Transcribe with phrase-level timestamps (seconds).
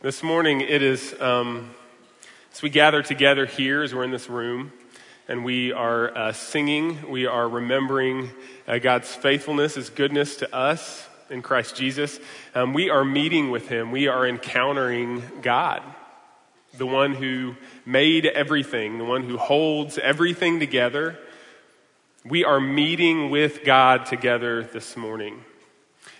[0.00, 1.70] This morning, it is, um,
[2.52, 4.70] as we gather together here, as we're in this room,
[5.26, 8.30] and we are uh, singing, we are remembering
[8.68, 12.20] uh, God's faithfulness, His goodness to us in Christ Jesus.
[12.54, 15.82] Um, we are meeting with Him, we are encountering God,
[16.76, 21.18] the one who made everything, the one who holds everything together.
[22.24, 25.42] We are meeting with God together this morning.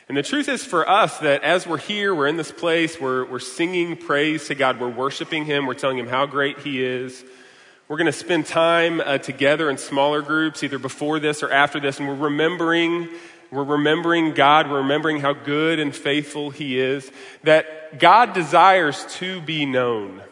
[0.08, 3.26] And the truth is for us that as we're here, we're in this place, we're,
[3.26, 7.22] we're singing praise to God, we're worshiping Him, we're telling Him how great He is.
[7.88, 11.78] We're going to spend time uh, together in smaller groups, either before this or after
[11.78, 13.10] this, and we're remembering,
[13.50, 19.42] we're remembering God, we're remembering how good and faithful He is, that God desires to
[19.42, 20.22] be known.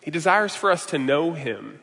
[0.00, 1.78] He desires for us to know Him.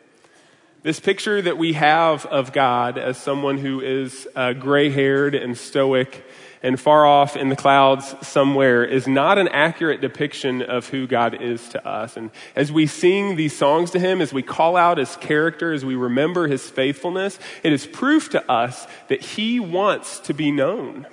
[0.83, 5.57] This picture that we have of God as someone who is uh, gray haired and
[5.57, 6.25] stoic
[6.61, 11.41] and far off in the clouds somewhere is not an accurate depiction of who God
[11.41, 12.17] is to us.
[12.17, 15.85] And as we sing these songs to Him, as we call out His character, as
[15.85, 21.07] we remember His faithfulness, it is proof to us that He wants to be known.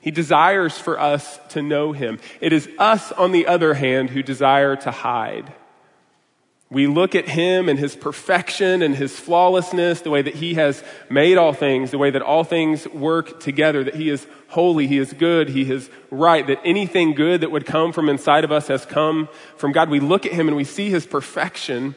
[0.00, 2.20] He desires for us to know Him.
[2.40, 5.52] It is us, on the other hand, who desire to hide.
[6.68, 10.82] We look at him and his perfection and his flawlessness, the way that he has
[11.08, 14.98] made all things, the way that all things work together, that he is holy, he
[14.98, 18.66] is good, he is right, that anything good that would come from inside of us
[18.66, 19.90] has come from God.
[19.90, 21.94] We look at him and we see his perfection,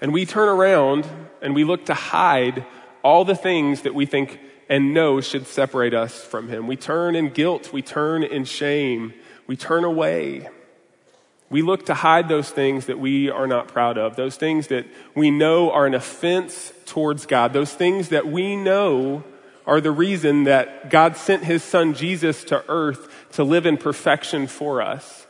[0.00, 1.04] and we turn around
[1.42, 2.64] and we look to hide
[3.02, 6.68] all the things that we think and know should separate us from him.
[6.68, 9.14] We turn in guilt, we turn in shame,
[9.48, 10.48] we turn away.
[11.48, 14.86] We look to hide those things that we are not proud of, those things that
[15.14, 19.22] we know are an offense towards God, those things that we know
[19.66, 24.46] are the reason that God sent his son Jesus to earth to live in perfection
[24.46, 25.26] for us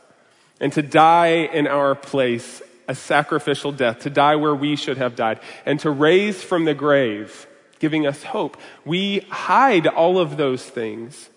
[0.59, 5.15] and to die in our place, a sacrificial death, to die where we should have
[5.15, 7.45] died, and to raise from the grave,
[7.79, 8.57] giving us hope.
[8.85, 11.29] We hide all of those things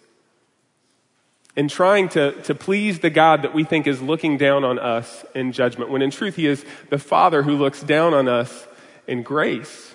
[1.56, 5.24] in trying to, to please the God that we think is looking down on us
[5.34, 8.66] in judgment, when in truth He is the Father who looks down on us
[9.06, 9.94] in grace.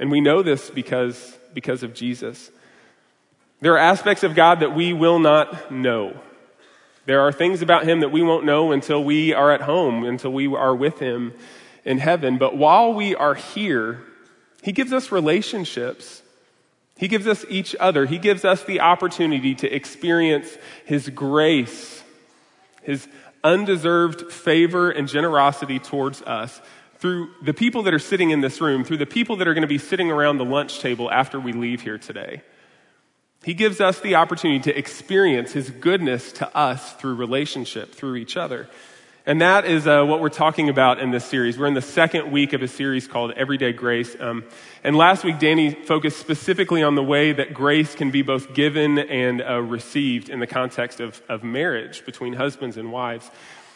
[0.00, 2.50] And we know this because, because of Jesus.
[3.60, 6.18] There are aspects of God that we will not know.
[7.06, 10.32] There are things about Him that we won't know until we are at home, until
[10.32, 11.34] we are with Him
[11.84, 12.38] in heaven.
[12.38, 14.02] But while we are here,
[14.62, 16.22] He gives us relationships
[16.96, 18.06] he gives us each other.
[18.06, 22.02] He gives us the opportunity to experience His grace,
[22.82, 23.08] His
[23.42, 26.60] undeserved favor and generosity towards us
[26.98, 29.62] through the people that are sitting in this room, through the people that are going
[29.62, 32.42] to be sitting around the lunch table after we leave here today.
[33.42, 38.36] He gives us the opportunity to experience His goodness to us through relationship, through each
[38.36, 38.68] other.
[39.26, 41.58] And that is uh, what we're talking about in this series.
[41.58, 44.14] We're in the second week of a series called Everyday Grace.
[44.20, 44.44] Um,
[44.82, 48.98] and last week, Danny focused specifically on the way that grace can be both given
[48.98, 53.30] and uh, received in the context of, of marriage between husbands and wives.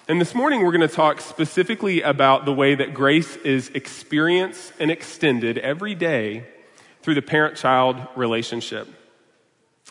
[0.07, 4.75] And this morning, we're going to talk specifically about the way that grace is experienced
[4.79, 6.47] and extended every day
[7.01, 8.87] through the parent child relationship.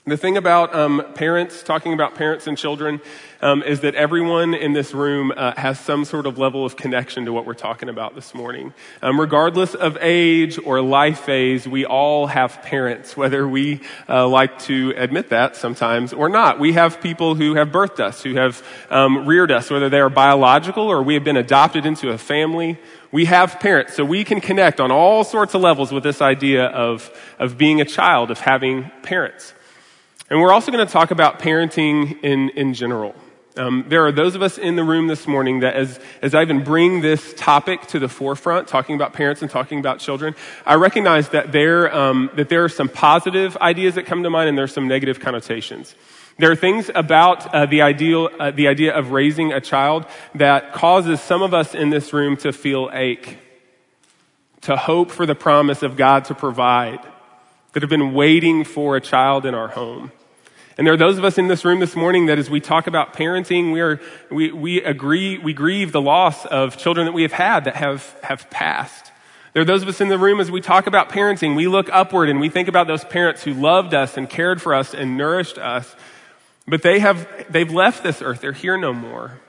[0.08, 3.02] The thing about um, parents, talking about parents and children,
[3.42, 7.26] um, is that everyone in this room uh, has some sort of level of connection
[7.26, 8.74] to what we're talking about this morning.
[9.02, 14.58] Um, regardless of age or life phase, we all have parents, whether we uh, like
[14.60, 16.58] to admit that sometimes or not.
[16.58, 20.10] We have people who have birthed us, who have um, reared us, whether they are
[20.10, 22.80] biological or we have been adopted into a family.
[23.12, 26.68] We have parents, so we can connect on all sorts of levels with this idea
[26.68, 29.54] of, of being a child, of having parents.
[30.30, 33.16] And we're also going to talk about parenting in, in general.
[33.56, 36.42] Um, there are those of us in the room this morning that as, as I
[36.42, 40.76] even bring this topic to the forefront, talking about parents and talking about children, I
[40.76, 44.58] recognize that there, um, that there are some positive ideas that come to mind and
[44.58, 45.96] there are some negative connotations.
[46.38, 50.74] There are things about uh, the, ideal, uh, the idea of raising a child that
[50.74, 53.38] causes some of us in this room to feel ache,
[54.62, 57.00] to hope for the promise of God to provide,
[57.74, 60.12] that have been waiting for a child in our home.
[60.78, 62.86] And there are those of us in this room this morning that as we talk
[62.86, 64.00] about parenting, we, are,
[64.30, 68.16] we, we agree, we grieve the loss of children that we have had that have,
[68.22, 69.12] have passed.
[69.54, 71.90] There are those of us in the room as we talk about parenting, we look
[71.92, 75.18] upward and we think about those parents who loved us and cared for us and
[75.18, 75.96] nourished us.
[76.68, 78.42] But they have, they've left this earth.
[78.42, 79.40] They're here no more.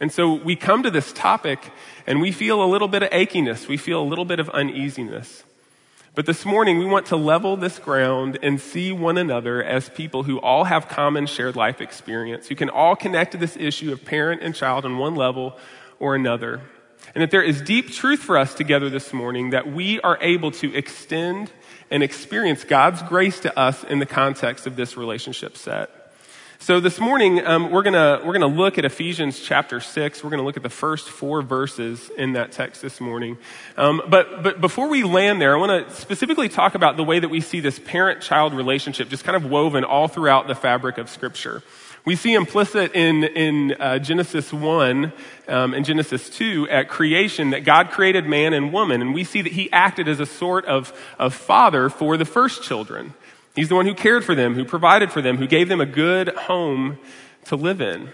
[0.00, 1.70] And so we come to this topic
[2.08, 3.68] and we feel a little bit of achiness.
[3.68, 5.44] We feel a little bit of uneasiness.
[6.16, 10.22] But this morning, we want to level this ground and see one another as people
[10.22, 14.02] who all have common shared life experience, who can all connect to this issue of
[14.02, 15.58] parent and child on one level
[16.00, 16.62] or another.
[17.14, 20.52] And that there is deep truth for us together this morning that we are able
[20.52, 21.52] to extend
[21.90, 25.90] and experience God's grace to us in the context of this relationship set.
[26.58, 30.24] So this morning, um, we're gonna, we're gonna look at Ephesians chapter six.
[30.24, 33.36] We're gonna look at the first four verses in that text this morning.
[33.76, 37.28] Um, but, but before we land there, I wanna specifically talk about the way that
[37.28, 41.62] we see this parent-child relationship just kind of woven all throughout the fabric of scripture.
[42.06, 45.12] We see implicit in, in uh, Genesis 1
[45.48, 49.42] um, and Genesis 2 at creation that God created man and woman, and we see
[49.42, 53.12] that he acted as a sort of, of father for the first children.
[53.56, 55.86] He's the one who cared for them, who provided for them, who gave them a
[55.86, 56.98] good home
[57.46, 58.12] to live in.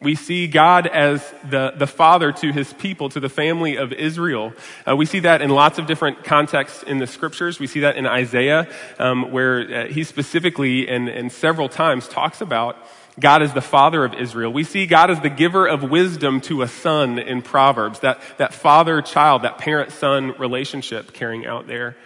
[0.00, 4.54] We see God as the, the father to his people, to the family of Israel.
[4.88, 7.58] Uh, we see that in lots of different contexts in the scriptures.
[7.58, 8.68] We see that in Isaiah,
[8.98, 12.76] um, where uh, he specifically and, and several times talks about
[13.18, 14.52] God as the father of Israel.
[14.52, 18.54] We see God as the giver of wisdom to a son in Proverbs, that, that
[18.54, 21.96] father child, that parent son relationship carrying out there.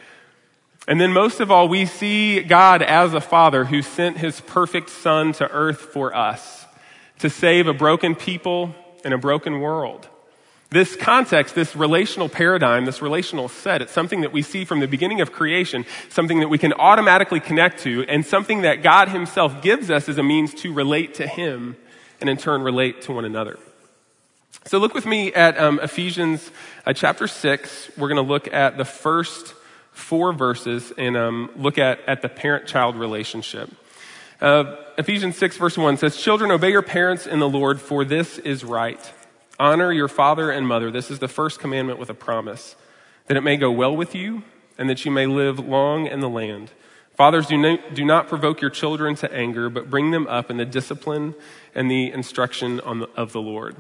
[0.89, 4.91] And then most of all, we see God as a father who sent his perfect
[4.91, 6.67] son to earth for us
[7.21, 8.75] to save a broken people
[9.05, 10.09] and a broken world.
[10.71, 14.89] This context, this relational paradigm, this relational set, it's something that we see from the
[14.89, 19.61] beginning of creation, something that we can automatically connect to, and something that God himself
[19.61, 21.77] gives us as a means to relate to him
[22.21, 23.59] and in turn relate to one another.
[24.65, 26.51] So look with me at um, Ephesians
[26.87, 27.91] uh, chapter 6.
[27.99, 29.55] We're going to look at the first
[29.93, 33.71] four verses and um, look at, at the parent child relationship.
[34.41, 38.39] Uh, Ephesians 6, verse 1 says, Children, obey your parents in the Lord, for this
[38.39, 39.13] is right.
[39.59, 40.91] Honor your father and mother.
[40.91, 42.75] This is the first commandment with a promise,
[43.27, 44.43] that it may go well with you
[44.77, 46.73] and that you may live long in the land.
[47.15, 50.57] Fathers, do not, do not provoke your children to anger, but bring them up in
[50.57, 51.35] the discipline
[51.75, 53.77] and the instruction the, of the Lord.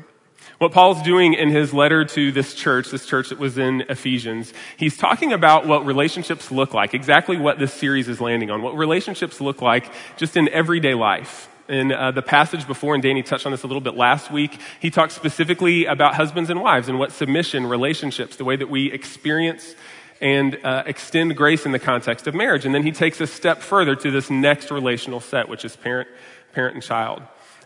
[0.62, 4.53] What Paul's doing in his letter to this church, this church that was in Ephesians,
[4.76, 8.76] he's talking about what relationships look like, exactly what this series is landing on, what
[8.76, 11.49] relationships look like just in everyday life.
[11.69, 14.56] In uh, the passage before, and Danny touched on this a little bit last week,
[14.79, 18.93] he talked specifically about husbands and wives and what submission, relationships, the way that we
[18.93, 19.75] experience
[20.20, 22.64] and uh, extend grace in the context of marriage.
[22.64, 26.09] And then he takes a step further to this next relational set, which is parent,
[26.53, 27.23] parent and child.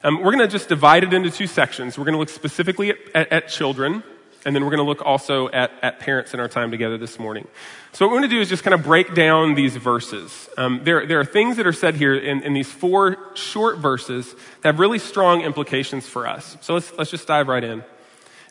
[0.06, 1.99] Um, we're going to just divide it into two sections.
[1.99, 4.05] We're going to look specifically at, at, at children,
[4.44, 7.19] and then we're going to look also at, at parents in our time together this
[7.19, 7.49] morning.
[7.93, 10.49] So what we're going to do is just kind of break down these verses.
[10.56, 14.32] Um, there, there are things that are said here in, in these four short verses
[14.62, 16.56] that have really strong implications for us.
[16.61, 17.82] So let's, let's just dive right in.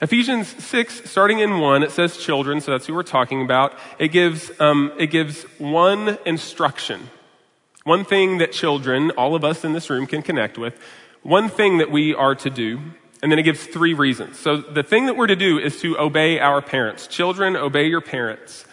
[0.01, 3.73] Ephesians 6, starting in 1, it says children, so that's who we're talking about.
[3.97, 7.09] It gives, um, it gives one instruction.
[7.85, 10.77] One thing that children, all of us in this room, can connect with
[11.25, 12.79] one thing that we are to do,
[13.23, 14.37] and then it gives three reasons.
[14.37, 17.07] So the thing that we're to do is to obey our parents.
[17.07, 18.63] Children, obey your parents.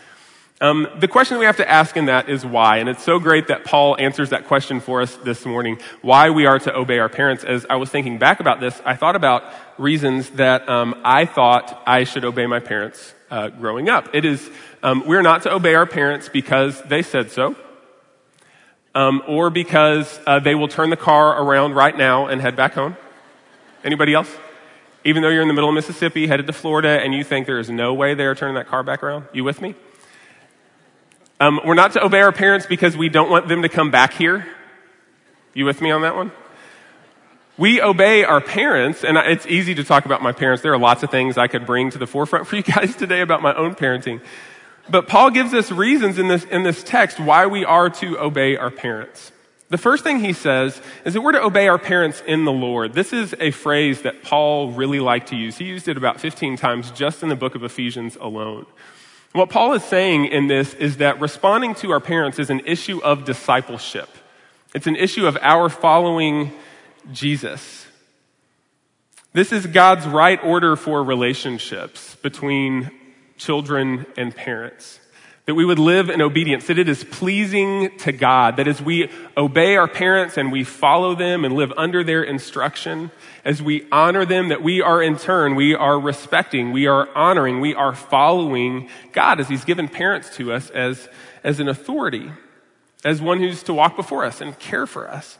[0.61, 2.77] Um, the question we have to ask in that is why.
[2.77, 6.45] And it's so great that Paul answers that question for us this morning, why we
[6.45, 7.43] are to obey our parents.
[7.43, 9.45] As I was thinking back about this, I thought about
[9.79, 14.15] reasons that um, I thought I should obey my parents uh, growing up.
[14.15, 14.47] It is,
[14.83, 17.57] um, we're not to obey our parents because they said so
[18.95, 22.75] um, or because uh, they will turn the car around right now and head back
[22.75, 22.97] home.
[23.85, 24.31] Anybody else?
[25.05, 27.59] Even though you're in the middle of Mississippi, headed to Florida, and you think there
[27.59, 29.27] is no way they are turning that car back around.
[29.33, 29.75] You with me?
[31.41, 34.13] Um, we're not to obey our parents because we don't want them to come back
[34.13, 34.47] here.
[35.55, 36.31] You with me on that one?
[37.59, 40.63] We obey our parents, and it's easy to talk about my parents.
[40.63, 43.21] There are lots of things I could bring to the forefront for you guys today
[43.21, 44.21] about my own parenting.
[44.89, 48.57] But Paul gives us reasons in this, in this text why we are to obey
[48.57, 49.33] our parents.
[49.69, 52.93] The first thing he says is that we're to obey our parents in the Lord.
[52.93, 55.57] This is a phrase that Paul really liked to use.
[55.57, 58.67] He used it about 15 times just in the book of Ephesians alone.
[59.33, 63.01] What Paul is saying in this is that responding to our parents is an issue
[63.03, 64.11] of discipleship.
[64.75, 66.53] It's an issue of our following
[67.11, 67.87] Jesus.
[69.33, 72.91] This is God's right order for relationships between
[73.37, 75.01] children, and parents.
[75.47, 79.11] That we would live in obedience, that it is pleasing to God, that as we
[79.37, 83.11] obey our parents and we follow them and live under their instruction,
[83.45, 87.61] as we honor them, that we are in turn, we are respecting, we are honoring,
[87.61, 91.09] we are following God as He's given parents to us as,
[91.43, 92.31] as an authority,
[93.05, 95.39] as one who's to walk before us and care for us.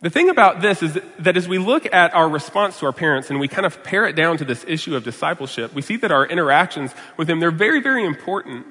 [0.00, 3.30] The thing about this is that as we look at our response to our parents
[3.30, 6.12] and we kind of pare it down to this issue of discipleship, we see that
[6.12, 8.66] our interactions with them, they're very, very important.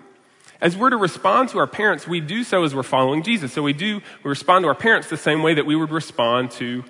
[0.61, 3.51] As we're to respond to our parents, we do so as we're following Jesus.
[3.51, 6.51] So we do, we respond to our parents the same way that we would respond
[6.51, 6.85] to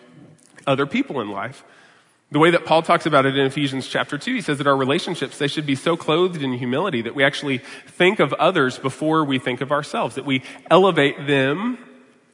[0.68, 1.64] other people in life.
[2.30, 4.76] The way that Paul talks about it in Ephesians chapter 2, he says that our
[4.76, 9.24] relationships, they should be so clothed in humility that we actually think of others before
[9.24, 11.80] we think of ourselves, that we elevate them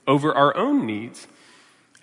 [0.05, 1.27] over our own needs.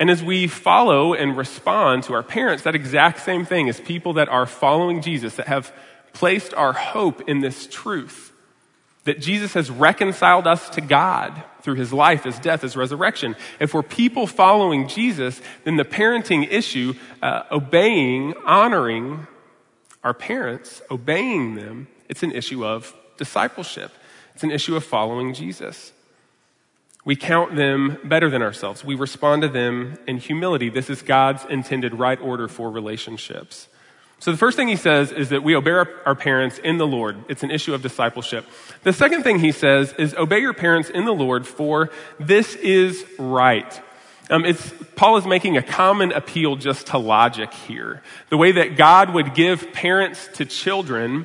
[0.00, 4.14] And as we follow and respond to our parents, that exact same thing as people
[4.14, 5.72] that are following Jesus, that have
[6.12, 8.30] placed our hope in this truth
[9.04, 13.34] that Jesus has reconciled us to God through his life, his death, his resurrection.
[13.58, 19.26] If we're people following Jesus, then the parenting issue, uh, obeying, honoring
[20.04, 23.90] our parents, obeying them, it's an issue of discipleship.
[24.34, 25.92] It's an issue of following Jesus.
[27.04, 28.84] We count them better than ourselves.
[28.84, 30.68] We respond to them in humility.
[30.68, 33.68] This is God's intended right order for relationships.
[34.18, 37.24] So the first thing he says is that we obey our, parents in the Lord.
[37.28, 38.44] It's an issue of discipleship.
[38.82, 41.88] The second thing he says is obey your parents in the Lord for
[42.18, 43.80] this is right.
[44.28, 48.02] Um, it's, Paul is making a common appeal just to logic here.
[48.28, 51.24] The way that God would give parents to children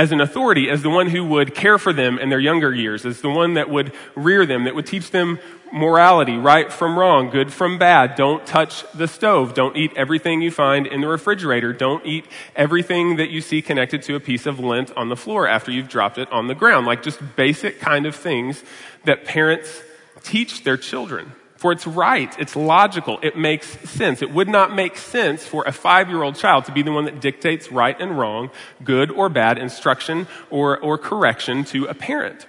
[0.00, 3.04] as an authority, as the one who would care for them in their younger years,
[3.04, 5.38] as the one that would rear them, that would teach them
[5.74, 8.14] morality, right from wrong, good from bad.
[8.14, 9.52] Don't touch the stove.
[9.52, 11.74] Don't eat everything you find in the refrigerator.
[11.74, 12.24] Don't eat
[12.56, 15.90] everything that you see connected to a piece of lint on the floor after you've
[15.90, 16.86] dropped it on the ground.
[16.86, 18.64] Like just basic kind of things
[19.04, 19.82] that parents
[20.22, 21.32] teach their children.
[21.60, 24.22] For it's right, it's logical, it makes sense.
[24.22, 27.04] It would not make sense for a five year old child to be the one
[27.04, 28.50] that dictates right and wrong,
[28.82, 32.46] good or bad, instruction or, or correction to a parent.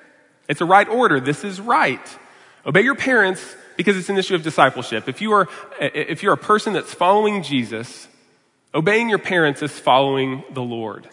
[0.48, 1.20] It's a right order.
[1.20, 2.00] This is right.
[2.66, 5.10] Obey your parents because it's an issue of discipleship.
[5.10, 5.50] If you are,
[5.82, 8.08] if you're a person that's following Jesus,
[8.74, 11.10] obeying your parents is following the Lord.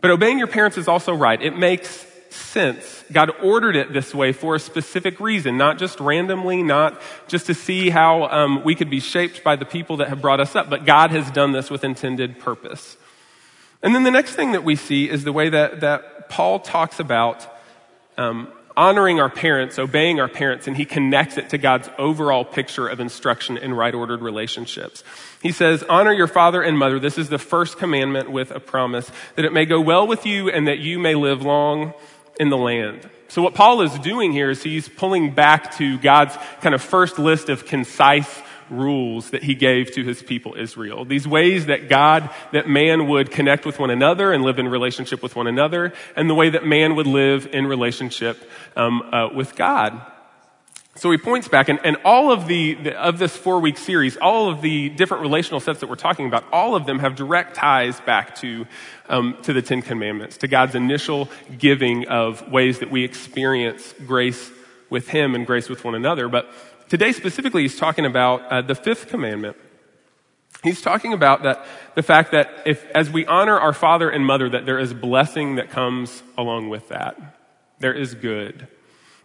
[0.00, 1.42] But obeying your parents is also right.
[1.42, 3.04] It makes sense.
[3.12, 7.54] God ordered it this way for a specific reason, not just randomly, not just to
[7.54, 10.68] see how um, we could be shaped by the people that have brought us up,
[10.68, 12.96] but God has done this with intended purpose.
[13.82, 17.00] And then the next thing that we see is the way that, that Paul talks
[17.00, 17.46] about
[18.16, 22.88] um, honoring our parents, obeying our parents, and he connects it to God's overall picture
[22.88, 25.04] of instruction in right ordered relationships.
[25.42, 26.98] He says, Honor your father and mother.
[26.98, 30.50] This is the first commandment with a promise that it may go well with you
[30.50, 31.94] and that you may live long
[32.38, 33.08] in the land.
[33.28, 37.18] So what Paul is doing here is he's pulling back to God's kind of first
[37.18, 41.04] list of concise rules that he gave to his people Israel.
[41.04, 45.22] These ways that God, that man would connect with one another and live in relationship
[45.22, 48.38] with one another, and the way that man would live in relationship
[48.76, 50.00] um, uh, with God.
[50.96, 54.16] So he points back, and, and all of the, the of this four week series,
[54.16, 57.56] all of the different relational sets that we're talking about, all of them have direct
[57.56, 58.66] ties back to
[59.08, 64.52] um, to the Ten Commandments, to God's initial giving of ways that we experience grace
[64.88, 66.28] with Him and grace with one another.
[66.28, 66.48] But
[66.88, 69.56] today specifically, he's talking about uh, the fifth commandment.
[70.62, 74.48] He's talking about that the fact that if as we honor our father and mother,
[74.48, 77.18] that there is blessing that comes along with that.
[77.80, 78.68] There is good.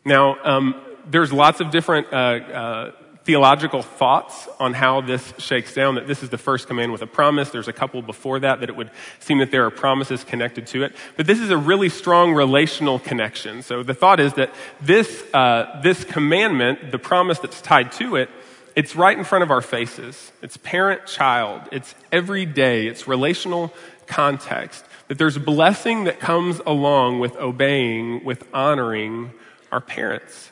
[0.04, 2.92] Now, um, there's lots of different uh, uh,
[3.24, 7.08] theological thoughts on how this shakes down, that this is the first command with a
[7.08, 7.50] promise.
[7.50, 8.90] There's a couple before that that it would
[9.20, 10.96] seem that there are promises connected to it.
[11.18, 13.62] But this is a really strong relational connection.
[13.62, 18.30] So the thought is that this, uh, this commandment, the promise that's tied to it,
[18.76, 20.32] it's right in front of our faces.
[20.42, 21.62] It's parent child.
[21.72, 22.88] It's every day.
[22.88, 23.74] It's relational
[24.08, 24.86] context.
[25.08, 29.34] That there's blessing that comes along with obeying, with honoring
[29.72, 30.50] our parents.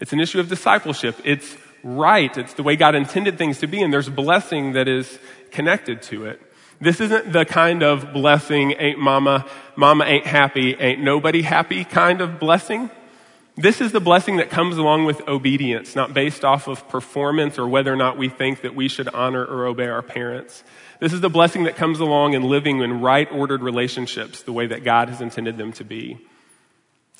[0.00, 1.16] It's an issue of discipleship.
[1.24, 2.36] It's right.
[2.36, 5.18] It's the way God intended things to be, and there's blessing that is
[5.50, 6.40] connected to it.
[6.80, 12.20] This isn't the kind of blessing, ain't mama, mama ain't happy, ain't nobody happy kind
[12.20, 12.90] of blessing.
[13.56, 17.66] This is the blessing that comes along with obedience, not based off of performance or
[17.66, 20.62] whether or not we think that we should honor or obey our parents.
[21.00, 24.68] This is the blessing that comes along in living in right ordered relationships the way
[24.68, 26.18] that God has intended them to be.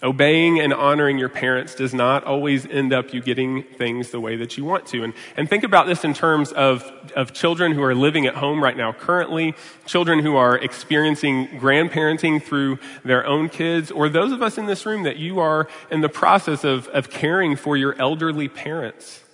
[0.01, 4.37] Obeying and honoring your parents does not always end up you getting things the way
[4.37, 5.03] that you want to.
[5.03, 6.85] And, and think about this in terms of,
[7.17, 12.41] of children who are living at home right now currently, children who are experiencing grandparenting
[12.41, 16.01] through their own kids, or those of us in this room that you are in
[16.01, 19.25] the process of, of caring for your elderly parents.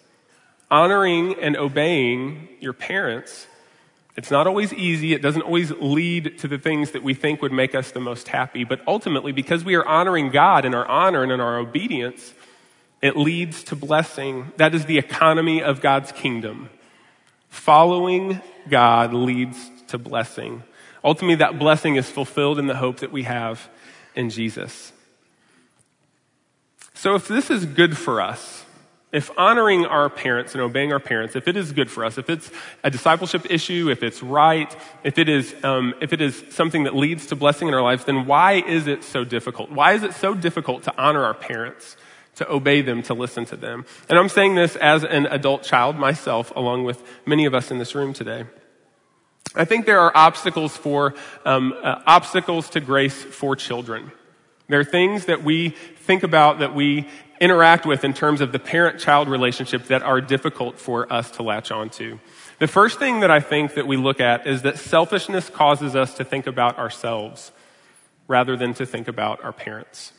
[0.71, 3.49] Honoring and obeying your parents
[4.17, 5.13] it's not always easy.
[5.13, 8.29] It doesn't always lead to the things that we think would make us the most
[8.29, 8.63] happy.
[8.63, 12.33] But ultimately, because we are honoring God in our honor and in our obedience,
[13.03, 14.53] it leads to blessing.
[14.57, 16.71] That is the economy of God's kingdom.
[17.49, 20.63] Following God leads to blessing.
[21.03, 23.69] Ultimately, that blessing is fulfilled in the hope that we have
[24.15, 24.93] in Jesus.
[26.95, 28.64] So if this is good for us,
[29.15, 32.29] if honoring our parents and obeying our parents, if it is good for us, if
[32.29, 32.51] it's
[32.83, 36.97] a discipleship issue, if it's right, if it is, um, if it is something that
[36.97, 39.71] leads to blessing in our lives, then why is it so difficult?
[39.71, 41.97] Why is it so difficult to honor our parents,
[42.35, 43.87] to obey them, to listen to them?
[44.09, 47.79] And I'm saying this as an adult child myself, along with many of us in
[47.79, 48.47] this room today.
[49.55, 54.11] I think there are obstacles for um, uh, obstacles to grace for children.
[54.67, 57.07] There are things that we think about that we
[57.41, 61.71] interact with in terms of the parent-child relationship that are difficult for us to latch
[61.71, 62.19] onto.
[62.59, 66.15] The first thing that I think that we look at is that selfishness causes us
[66.15, 67.53] to think about ourselves
[68.29, 70.13] rather than to think about our parents.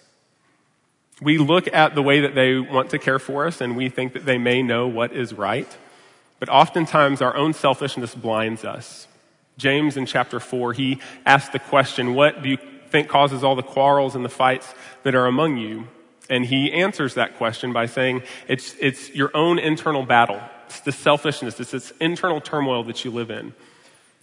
[1.22, 4.14] We look at the way that they want to care for us and we think
[4.14, 5.78] that they may know what is right,
[6.40, 9.08] but oftentimes our own selfishness blinds us.
[9.58, 12.58] James in chapter 4, he asked the question, What do you
[12.90, 15.88] think causes all the quarrels and the fights that are among you?
[16.30, 20.42] And he answers that question by saying, It's, it's your own internal battle.
[20.68, 23.54] It's the selfishness, it's this internal turmoil that you live in.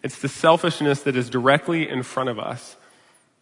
[0.02, 2.76] It's the selfishness that is directly in front of us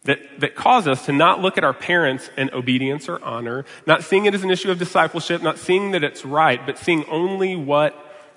[0.03, 4.03] that, that cause us to not look at our parents in obedience or honor, not
[4.03, 7.55] seeing it as an issue of discipleship, not seeing that it's right, but seeing only
[7.55, 7.95] what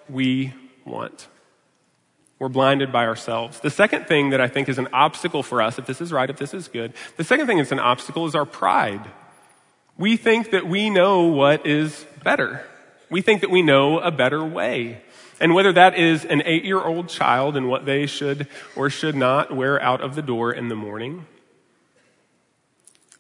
[0.09, 0.53] we
[0.85, 1.29] want.
[2.39, 3.61] We're blinded by ourselves.
[3.61, 6.29] The second thing that I think is an obstacle for us, if this is right,
[6.29, 9.03] if this is good, the second thing that's an obstacle is our pride.
[9.97, 12.67] We think that we know what is better.
[13.11, 15.03] We think that we know a better way.
[15.41, 19.15] And whether that is an eight year old child and what they should or should
[19.15, 21.27] not wear out of the door in the morning,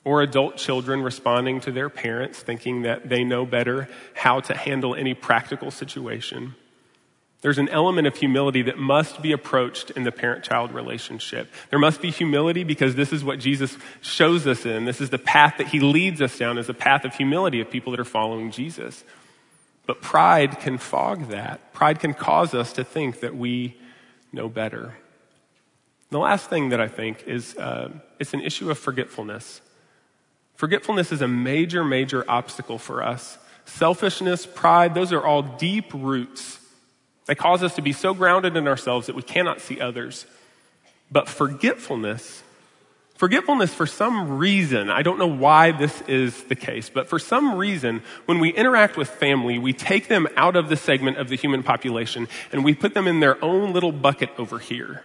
[0.04, 4.94] or adult children responding to their parents thinking that they know better how to handle
[4.94, 6.54] any practical situation.
[7.44, 11.52] There's an element of humility that must be approached in the parent child relationship.
[11.68, 14.86] There must be humility because this is what Jesus shows us in.
[14.86, 17.68] This is the path that he leads us down is a path of humility of
[17.70, 19.04] people that are following Jesus.
[19.84, 21.74] But pride can fog that.
[21.74, 23.76] Pride can cause us to think that we
[24.32, 24.94] know better.
[26.08, 29.60] The last thing that I think is uh, it's an issue of forgetfulness.
[30.54, 33.36] Forgetfulness is a major, major obstacle for us.
[33.66, 36.60] Selfishness, pride, those are all deep roots
[37.26, 40.26] they cause us to be so grounded in ourselves that we cannot see others.
[41.10, 42.42] But forgetfulness,
[43.16, 47.56] forgetfulness for some reason, I don't know why this is the case, but for some
[47.56, 51.36] reason, when we interact with family, we take them out of the segment of the
[51.36, 55.02] human population and we put them in their own little bucket over here.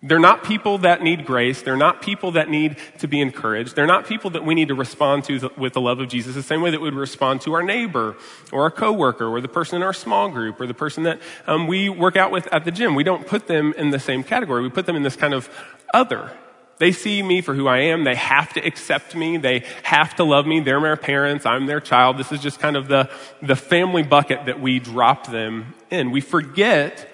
[0.00, 1.62] They're not people that need grace.
[1.62, 3.74] They're not people that need to be encouraged.
[3.74, 6.42] They're not people that we need to respond to with the love of Jesus the
[6.42, 8.16] same way that we would respond to our neighbor
[8.52, 11.66] or our coworker or the person in our small group or the person that um,
[11.66, 12.94] we work out with at the gym.
[12.94, 14.62] We don't put them in the same category.
[14.62, 15.50] We put them in this kind of
[15.92, 16.30] other.
[16.78, 18.04] They see me for who I am.
[18.04, 19.36] They have to accept me.
[19.36, 20.60] They have to love me.
[20.60, 21.44] They're my parents.
[21.44, 22.18] I'm their child.
[22.18, 23.10] This is just kind of the,
[23.42, 26.12] the family bucket that we drop them in.
[26.12, 27.08] We forget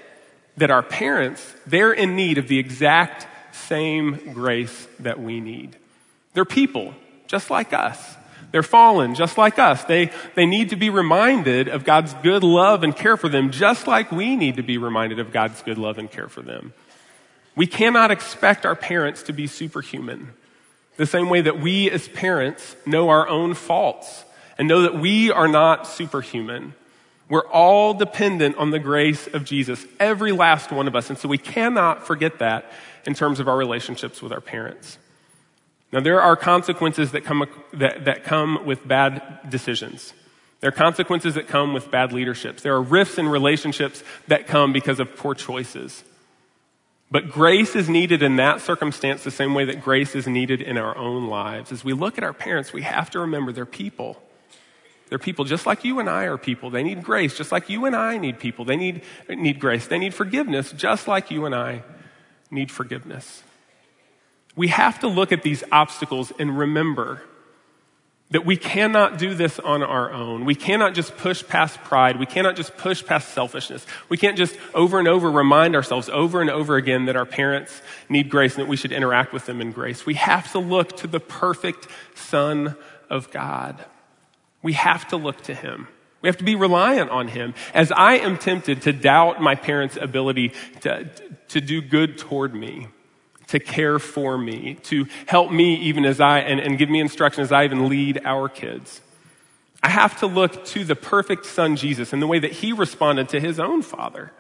[0.57, 5.77] that our parents, they're in need of the exact same grace that we need.
[6.33, 6.95] They're people,
[7.27, 8.17] just like us.
[8.53, 9.83] They're fallen, just like us.
[9.85, 13.88] They, they need to be reminded of God's good love and care for them, just
[13.88, 16.73] like we need to be reminded of God's good love and care for them.
[17.57, 20.35] We cannot expect our parents to be superhuman.
[20.97, 24.25] The same way that we as parents know our own faults
[24.57, 26.75] and know that we are not superhuman.
[27.29, 31.09] We're all dependent on the grace of Jesus, every last one of us.
[31.09, 32.71] And so we cannot forget that
[33.07, 34.99] in terms of our relationships with our parents.
[35.93, 40.13] Now, there are consequences that come, that, that come with bad decisions.
[40.61, 42.63] There are consequences that come with bad leaderships.
[42.63, 46.03] There are rifts in relationships that come because of poor choices.
[47.11, 50.77] But grace is needed in that circumstance the same way that grace is needed in
[50.77, 51.71] our own lives.
[51.71, 54.21] As we look at our parents, we have to remember they're people.
[55.09, 56.71] They're people just like you and I are people.
[56.71, 58.64] They need grace just like you and I need people.
[58.64, 59.87] They need, need grace.
[59.87, 61.83] They need forgiveness just like you and I
[62.51, 63.43] need forgiveness.
[64.57, 67.23] We have to look at these obstacles and remember
[68.31, 70.45] that we cannot do this on our own.
[70.45, 72.19] We cannot just push past pride.
[72.19, 73.87] We cannot just push past selfishness.
[74.09, 77.83] We can't just over and over remind ourselves over and over again that our parents
[78.09, 80.07] need grace and that we should interact with them in grace.
[80.07, 82.77] We have to look to the perfect Son
[83.11, 83.85] of God.
[84.64, 85.87] We have to look to him.
[86.22, 87.53] We have to be reliant on him.
[87.74, 91.05] As I am tempted to doubt my parents' ability to,
[91.48, 92.88] to do good toward me,
[93.48, 97.42] to care for me, to help me even as I, and, and give me instruction
[97.42, 99.03] as I even lead our kids.
[99.83, 103.29] I have to look to the perfect son Jesus and the way that he responded
[103.29, 104.33] to his own father.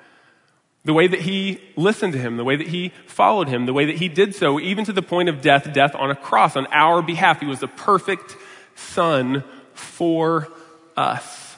[0.86, 3.84] The way that he listened to him, the way that he followed him, the way
[3.84, 6.66] that he did so, even to the point of death, death on a cross on
[6.68, 7.40] our behalf.
[7.40, 8.36] He was the perfect
[8.74, 10.48] son for
[10.96, 11.56] us.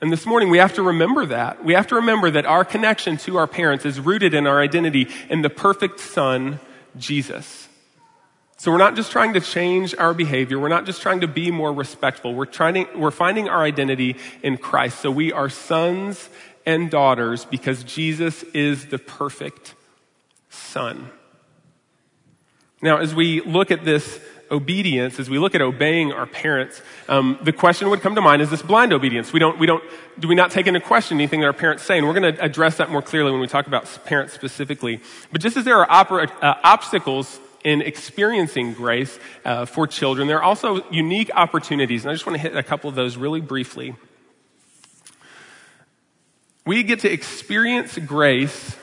[0.00, 1.64] And this morning we have to remember that.
[1.64, 5.08] We have to remember that our connection to our parents is rooted in our identity
[5.30, 6.60] in the perfect Son,
[6.98, 7.68] Jesus.
[8.58, 10.58] So we're not just trying to change our behavior.
[10.58, 12.34] We're not just trying to be more respectful.
[12.34, 15.00] We're trying to, we're finding our identity in Christ.
[15.00, 16.28] So we are sons
[16.64, 19.74] and daughters because Jesus is the perfect
[20.48, 21.10] son.
[22.82, 27.38] Now, as we look at this obedience, as we look at obeying our parents, um,
[27.42, 29.32] the question would come to mind: Is this blind obedience?
[29.32, 29.82] We don't, we don't,
[30.18, 31.98] do we not take into question anything that our parents say?
[31.98, 35.00] And we're going to address that more clearly when we talk about parents specifically.
[35.32, 40.38] But just as there are opera, uh, obstacles in experiencing grace uh, for children, there
[40.38, 43.40] are also unique opportunities, and I just want to hit a couple of those really
[43.40, 43.94] briefly.
[46.64, 48.76] We get to experience grace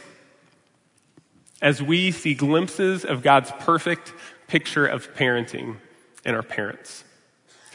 [1.61, 4.13] as we see glimpses of God's perfect
[4.53, 5.77] picture of parenting
[6.23, 7.03] in our parents.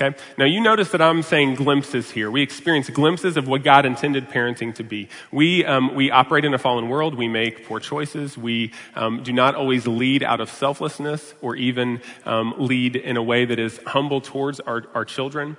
[0.01, 0.17] Okay?
[0.37, 2.31] Now you notice that I'm saying glimpses here.
[2.31, 5.09] We experience glimpses of what God intended parenting to be.
[5.33, 7.17] We, um, we operate in a fallen world.
[7.17, 8.39] We make poor choices.
[8.39, 13.25] We um, do not always lead out of selflessness or even um, lead in a
[13.25, 15.57] way that is humble towards our, our children.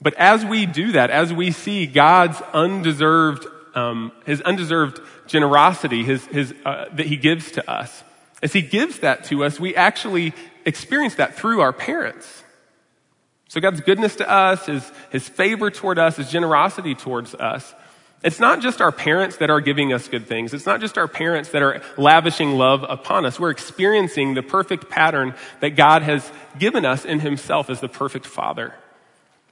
[0.00, 6.24] But as we do that, as we see God's undeserved, um, his undeserved generosity, his,
[6.24, 8.02] his, uh, that he gives to us,
[8.42, 12.42] as he gives that to us, we actually experience that through our parents.
[13.48, 17.74] So God's goodness to us, His, His favor toward us, His generosity towards us.
[18.24, 20.54] It's not just our parents that are giving us good things.
[20.54, 23.38] It's not just our parents that are lavishing love upon us.
[23.38, 28.26] We're experiencing the perfect pattern that God has given us in Himself as the perfect
[28.26, 28.74] Father.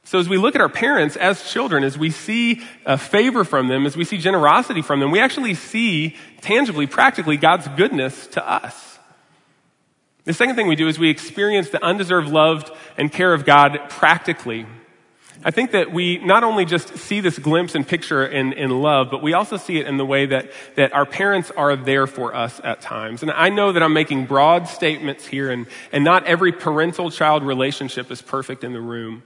[0.04, 3.68] So as we look at our parents as children, as we see a favor from
[3.68, 8.48] them, as we see generosity from them, we actually see tangibly, practically God's goodness to
[8.48, 8.98] us.
[10.24, 13.78] The second thing we do is we experience the undeserved love and care of God
[13.88, 14.66] practically.
[15.42, 19.08] I think that we not only just see this glimpse and picture in, in love,
[19.10, 22.34] but we also see it in the way that, that our parents are there for
[22.34, 23.22] us at times.
[23.22, 27.42] And I know that I'm making broad statements here, and, and not every parental child
[27.42, 29.22] relationship is perfect in the room.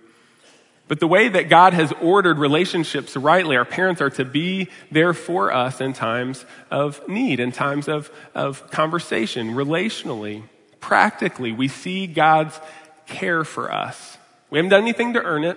[0.87, 5.15] But the way that God has ordered relationships rightly, our parents are to be there
[5.15, 10.43] for us in times of need, in times of, of conversation, relationally
[10.85, 12.61] practically, we see God's
[13.07, 14.19] care for us.
[14.51, 15.57] We haven't done anything to earn it,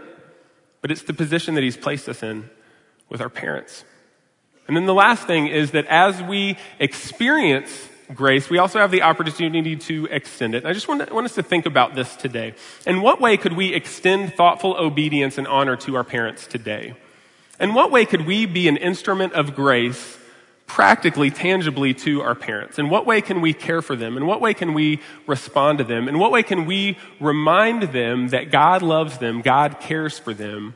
[0.79, 2.49] but it's the position that He's placed us in
[3.09, 3.83] with our parents.
[4.67, 9.01] And then the last thing is that as we experience grace, we also have the
[9.01, 10.59] opportunity to extend it.
[10.59, 12.53] And I just want, want us to think about this today.
[12.85, 16.95] In what way could we extend thoughtful obedience and honor to our parents today?
[17.59, 20.17] In what way could we be an instrument of grace
[20.67, 22.77] practically, tangibly to our parents?
[22.77, 24.17] In what way can we care for them?
[24.17, 26.07] In what way can we respond to them?
[26.07, 30.75] In what way can we remind them that God loves them, God cares for them,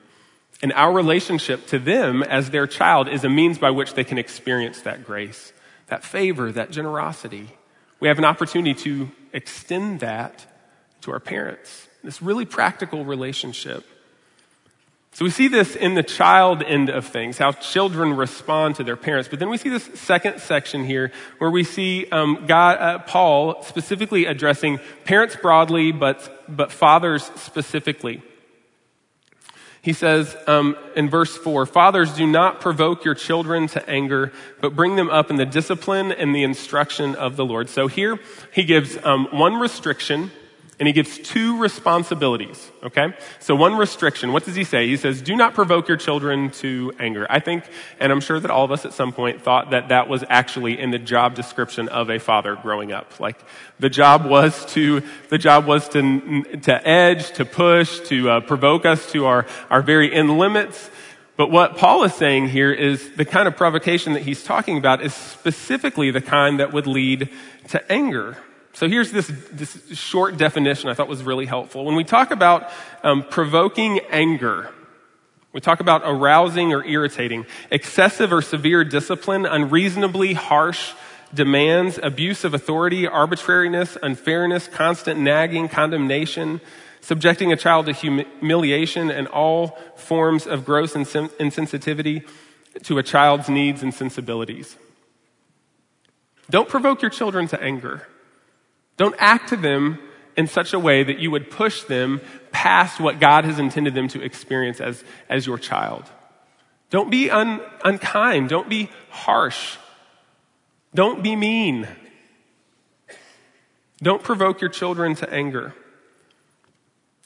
[0.61, 4.17] and our relationship to them as their child is a means by which they can
[4.17, 5.53] experience that grace,
[5.91, 7.49] that favor, that generosity?
[7.99, 10.45] We have an opportunity to extend that
[11.01, 11.87] to our parents.
[12.03, 13.85] This really practical relationship.
[15.11, 18.95] So we see this in the child end of things, how children respond to their
[18.95, 19.27] parents.
[19.27, 23.61] But then we see this second section here where we see um, God, uh, Paul
[23.63, 28.23] specifically addressing parents broadly, but, but fathers specifically.
[29.81, 34.75] He says um, in verse 4 Fathers, do not provoke your children to anger, but
[34.75, 37.67] bring them up in the discipline and the instruction of the Lord.
[37.69, 38.19] So here
[38.51, 40.31] he gives um, one restriction
[40.81, 43.13] and he gives two responsibilities, okay?
[43.39, 44.87] So one restriction, what does he say?
[44.87, 47.27] He says, do not provoke your children to anger.
[47.29, 47.65] I think,
[47.99, 50.79] and I'm sure that all of us at some point thought that that was actually
[50.79, 53.19] in the job description of a father growing up.
[53.19, 53.37] Like,
[53.77, 58.83] the job was to, the job was to, to edge, to push, to uh, provoke
[58.83, 60.89] us to our, our very end limits.
[61.37, 65.03] But what Paul is saying here is the kind of provocation that he's talking about
[65.03, 67.29] is specifically the kind that would lead
[67.67, 68.35] to anger.
[68.73, 71.83] So here's this, this short definition I thought was really helpful.
[71.83, 72.69] When we talk about
[73.03, 74.71] um, provoking anger,
[75.53, 80.93] we talk about arousing or irritating, excessive or severe discipline, unreasonably harsh
[81.33, 86.61] demands, abuse of authority, arbitrariness, unfairness, constant nagging, condemnation,
[87.01, 92.27] subjecting a child to humiliation and all forms of gross insensitivity
[92.83, 94.77] to a child's needs and sensibilities.
[96.49, 98.07] Don't provoke your children to anger.
[99.01, 99.97] Don't act to them
[100.37, 104.07] in such a way that you would push them past what God has intended them
[104.09, 106.03] to experience as, as your child.
[106.91, 108.49] Don't be un, unkind.
[108.49, 109.77] Don't be harsh.
[110.93, 111.87] Don't be mean.
[114.03, 115.73] Don't provoke your children to anger.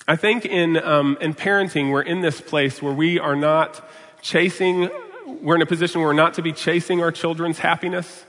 [0.07, 3.85] I think in, um, in parenting, we're in this place where we are not
[4.21, 4.89] chasing,
[5.41, 8.23] we're in a position where we're not to be chasing our children's happiness,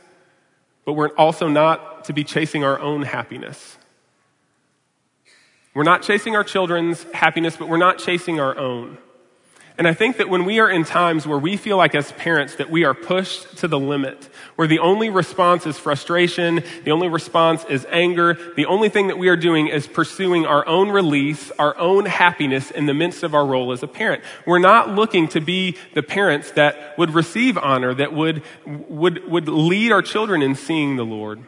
[0.84, 3.78] but we're also not to be chasing our own happiness.
[5.74, 8.98] We're not chasing our children's happiness, but we're not chasing our own.
[9.78, 12.54] And I think that when we are in times where we feel like as parents
[12.54, 17.08] that we are pushed to the limit, where the only response is frustration, the only
[17.08, 21.50] response is anger, the only thing that we are doing is pursuing our own release,
[21.58, 24.24] our own happiness in the midst of our role as a parent.
[24.46, 29.46] We're not looking to be the parents that would receive honor, that would, would, would
[29.46, 31.42] lead our children in seeing the Lord.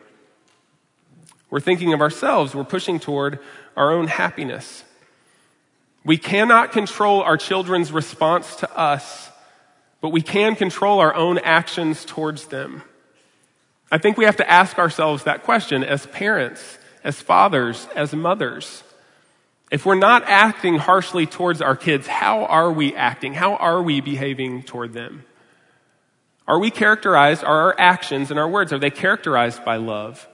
[1.51, 2.55] We're thinking of ourselves.
[2.55, 3.39] We're pushing toward
[3.77, 4.85] our own happiness.
[6.05, 9.31] We cannot control our children's response to us,
[10.01, 12.83] but we can control our own actions towards them.
[13.91, 18.83] I think we have to ask ourselves that question as parents, as fathers, as mothers.
[19.71, 23.35] If we're not acting harshly towards our kids, how are we acting?
[23.35, 25.25] How are we behaving toward them?
[26.47, 30.27] Are we characterized, are our actions and our words, are they characterized by love?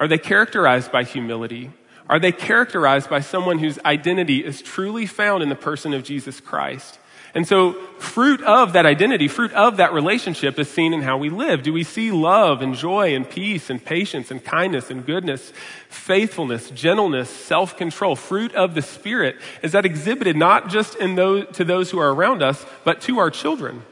[0.00, 1.70] Are they characterized by humility?
[2.08, 6.40] Are they characterized by someone whose identity is truly found in the person of Jesus
[6.40, 6.98] Christ?
[7.32, 11.30] And so, fruit of that identity, fruit of that relationship is seen in how we
[11.30, 11.62] live.
[11.62, 15.52] Do we see love and joy and peace and patience and kindness and goodness,
[15.88, 18.16] faithfulness, gentleness, self control?
[18.16, 22.12] Fruit of the Spirit is that exhibited not just in those, to those who are
[22.12, 23.84] around us, but to our children?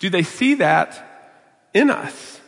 [0.00, 2.40] Do they see that in us?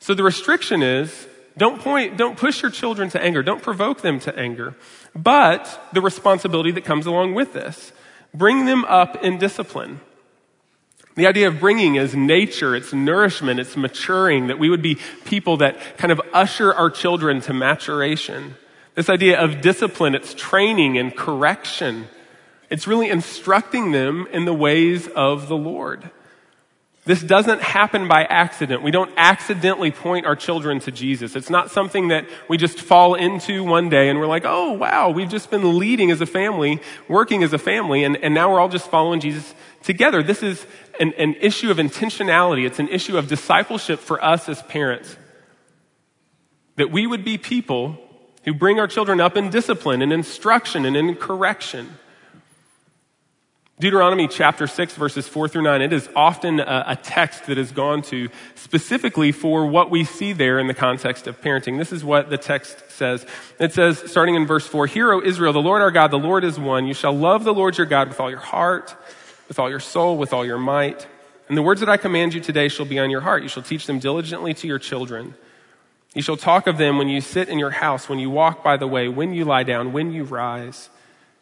[0.00, 3.42] So the restriction is don't point, don't push your children to anger.
[3.42, 4.74] Don't provoke them to anger.
[5.14, 7.92] But the responsibility that comes along with this.
[8.32, 10.00] Bring them up in discipline.
[11.16, 15.58] The idea of bringing is nature, it's nourishment, it's maturing, that we would be people
[15.58, 18.54] that kind of usher our children to maturation.
[18.94, 22.06] This idea of discipline, it's training and correction.
[22.70, 26.10] It's really instructing them in the ways of the Lord.
[27.10, 28.84] This doesn't happen by accident.
[28.84, 31.34] We don't accidentally point our children to Jesus.
[31.34, 35.10] It's not something that we just fall into one day and we're like, oh, wow,
[35.10, 38.60] we've just been leading as a family, working as a family, and, and now we're
[38.60, 40.22] all just following Jesus together.
[40.22, 40.64] This is
[41.00, 42.64] an, an issue of intentionality.
[42.64, 45.16] It's an issue of discipleship for us as parents.
[46.76, 47.98] That we would be people
[48.44, 51.98] who bring our children up in discipline and instruction and in correction.
[53.80, 57.72] Deuteronomy chapter 6, verses 4 through 9, it is often a, a, text that is
[57.72, 61.78] gone to specifically for what we see there in the context of parenting.
[61.78, 63.24] This is what the text says.
[63.58, 66.44] It says, starting in verse 4, Hear, O Israel, the Lord our God, the Lord
[66.44, 66.86] is one.
[66.86, 68.94] You shall love the Lord your God with all your heart,
[69.48, 71.06] with all your soul, with all your might.
[71.48, 73.42] And the words that I command you today shall be on your heart.
[73.42, 75.34] You shall teach them diligently to your children.
[76.14, 78.76] You shall talk of them when you sit in your house, when you walk by
[78.76, 80.90] the way, when you lie down, when you rise.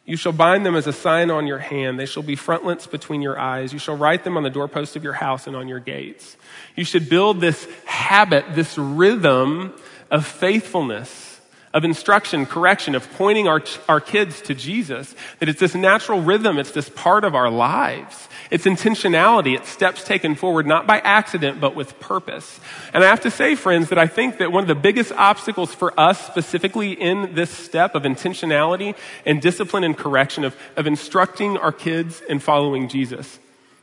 [0.09, 2.01] You shall bind them as a sign on your hand.
[2.01, 3.75] They shall be frontlets between your eyes.
[3.75, 6.38] You shall write them on the doorposts of your house and on your gates.
[6.77, 9.75] You should build this habit, this rhythm
[10.11, 11.38] of faithfulness
[11.75, 16.59] of instruction, correction, of pointing our, our kids to Jesus, that it's this natural rhythm,
[16.59, 18.29] it's this part of our lives.
[18.50, 22.61] It's intentionality, it's steps taken forward, not by accident, but with purpose.
[22.94, 25.74] And I have to say, friends, that I think that one of the biggest obstacles
[25.74, 28.94] for us, specifically in this step of intentionality
[29.26, 33.38] and discipline and correction, of, of instructing our kids in following Jesus,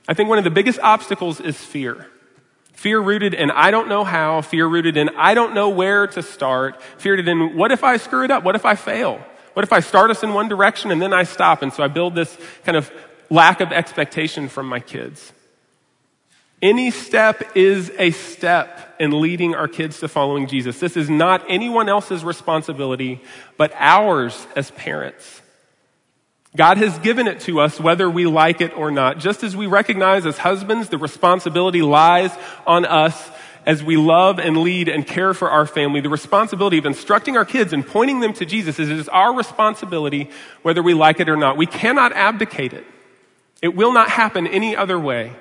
[0.08, 2.08] I think one of the biggest obstacles is fear.
[2.74, 6.22] Fear rooted in I don't know how, fear rooted in I don't know where to
[6.22, 8.44] start, fear rooted in what if I screw it up?
[8.44, 9.24] What if I fail?
[9.54, 11.62] What if I start us in one direction and then I stop?
[11.62, 12.92] And so I build this kind of
[13.30, 15.34] lack of expectation from my kids.
[16.62, 20.80] Any step is a step in leading our kids to following Jesus.
[20.80, 23.22] This is not anyone else's responsibility,
[23.58, 25.42] but ours as parents.
[26.56, 29.20] God has given it to us whether we like it or not.
[29.20, 32.32] Just as we recognize as husbands the responsibility lies
[32.66, 33.30] on us
[33.66, 37.46] as we love and lead and care for our family, the responsibility of instructing our
[37.46, 40.30] kids and pointing them to Jesus is, our responsibility
[40.62, 41.58] whether we like it or not.
[41.58, 42.86] We cannot abdicate it.
[43.66, 45.34] It will not happen any other way.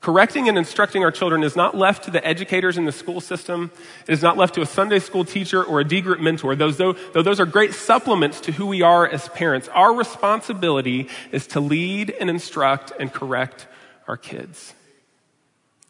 [0.00, 3.70] Correcting and instructing our children is not left to the educators in the school system.
[4.08, 6.56] It is not left to a Sunday school teacher or a D group mentor.
[6.56, 11.08] Those, though, though those are great supplements to who we are as parents, our responsibility
[11.32, 13.66] is to lead and instruct and correct
[14.08, 14.72] our kids.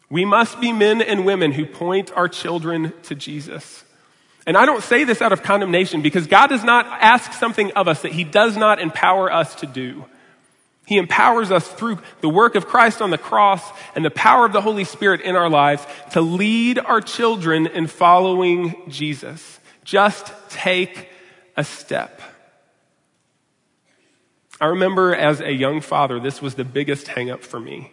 [0.09, 3.85] We must be men and women who point our children to Jesus.
[4.45, 7.87] And I don't say this out of condemnation because God does not ask something of
[7.87, 10.03] us that He does not empower us to do.
[10.85, 13.63] He empowers us through the work of Christ on the cross
[13.95, 17.87] and the power of the Holy Spirit in our lives to lead our children in
[17.87, 19.59] following Jesus.
[19.83, 21.09] Just take
[21.57, 22.21] a step.
[24.61, 27.91] I remember as a young father, this was the biggest hangup for me.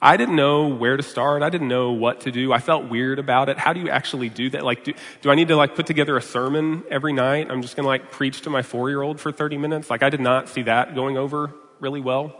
[0.00, 1.42] I didn't know where to start.
[1.42, 2.52] I didn't know what to do.
[2.52, 3.58] I felt weird about it.
[3.58, 4.64] How do you actually do that?
[4.64, 7.46] Like, do, do I need to like put together a sermon every night?
[7.50, 9.88] I'm just going to like preach to my four year old for 30 minutes.
[9.88, 12.34] Like, I did not see that going over really well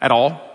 [0.00, 0.50] at all.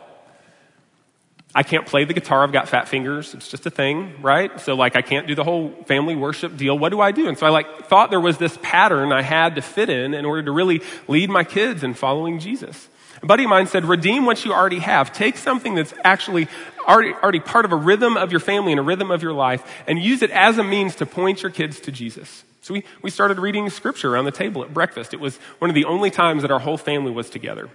[1.56, 2.44] I can't play the guitar.
[2.44, 3.34] I've got fat fingers.
[3.34, 4.60] It's just a thing, right?
[4.62, 6.78] So like I can't do the whole family worship deal.
[6.78, 7.28] What do I do?
[7.28, 10.26] And so I like thought there was this pattern I had to fit in in
[10.26, 12.88] order to really lead my kids in following Jesus.
[13.22, 15.12] A buddy of mine said, redeem what you already have.
[15.12, 16.48] Take something that's actually
[16.88, 19.84] already, already part of a rhythm of your family and a rhythm of your life
[19.88, 22.44] and use it as a means to point your kids to Jesus.
[22.70, 25.12] So we, we started reading scripture around the table at breakfast.
[25.16, 27.68] It was one of the only times that our whole family was together.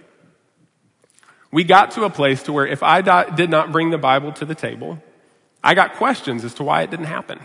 [1.51, 4.45] We got to a place to where if I did not bring the Bible to
[4.45, 5.03] the table,
[5.61, 7.41] I got questions as to why it didn't happen.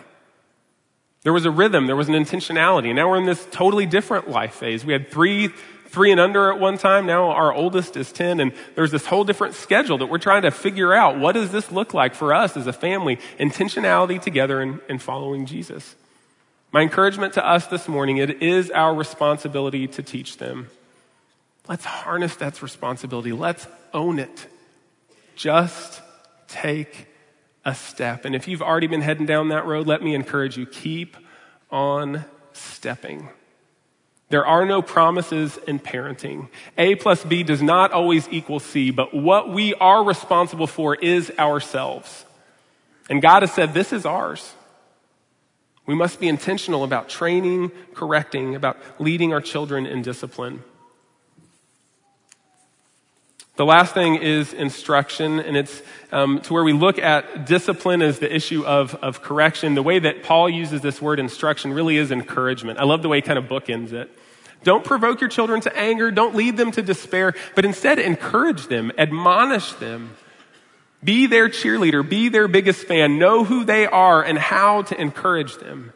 [1.24, 4.30] There was a rhythm, there was an intentionality, and now we're in this totally different
[4.30, 4.84] life phase.
[4.84, 5.48] We had three,
[5.88, 7.04] three and under at one time.
[7.04, 10.52] Now our oldest is 10, and there's this whole different schedule that we're trying to
[10.52, 11.18] figure out.
[11.18, 13.18] What does this look like for us as a family?
[13.40, 15.96] Intentionality together and, and following Jesus.
[16.72, 20.68] My encouragement to us this morning, it is our responsibility to teach them.
[21.68, 23.32] Let's harness that responsibility.
[23.32, 24.46] Let's own it.
[25.34, 26.00] Just
[26.46, 27.08] take
[27.64, 28.24] a step.
[28.24, 31.16] And if you've already been heading down that road, let me encourage you keep
[31.72, 33.28] on stepping.
[34.28, 36.48] There are no promises in parenting.
[36.78, 41.32] A plus B does not always equal C, but what we are responsible for is
[41.36, 42.24] ourselves.
[43.08, 44.54] And God has said, This is ours.
[45.90, 50.62] We must be intentional about training, correcting, about leading our children in discipline.
[53.56, 58.20] The last thing is instruction, and it's um, to where we look at discipline as
[58.20, 59.74] the issue of, of correction.
[59.74, 62.78] The way that Paul uses this word instruction really is encouragement.
[62.78, 64.16] I love the way he kind of bookends it.
[64.62, 68.92] Don't provoke your children to anger, don't lead them to despair, but instead encourage them,
[68.96, 70.14] admonish them.
[71.02, 75.56] Be their cheerleader, be their biggest fan, know who they are and how to encourage
[75.56, 75.92] them.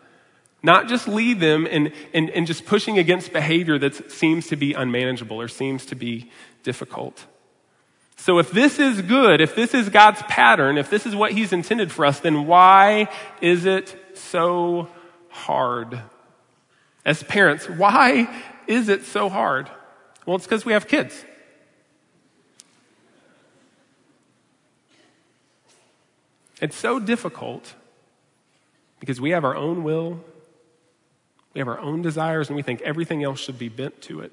[0.63, 4.73] Not just lead them in, in, in just pushing against behavior that seems to be
[4.73, 6.31] unmanageable or seems to be
[6.63, 7.27] difficult.
[8.17, 11.53] So if this is good, if this is God's pattern, if this is what He's
[11.53, 13.09] intended for us, then why
[13.43, 14.89] is it so
[15.29, 16.01] hard?
[17.05, 19.69] As parents, why is it so hard?
[20.25, 21.23] Well, it's because we have kids.
[26.65, 27.75] It's so difficult
[28.99, 30.25] because we have our own will,
[31.53, 34.33] we have our own desires, and we think everything else should be bent to it.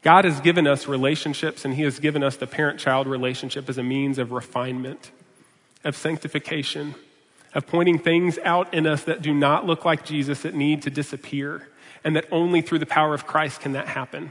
[0.00, 3.78] God has given us relationships, and He has given us the parent child relationship as
[3.78, 5.10] a means of refinement,
[5.82, 6.94] of sanctification,
[7.52, 10.90] of pointing things out in us that do not look like Jesus that need to
[10.90, 11.66] disappear,
[12.04, 14.30] and that only through the power of Christ can that happen.